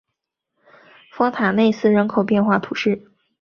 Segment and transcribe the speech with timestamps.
[1.11, 3.07] 丰塔内斯人口变化图示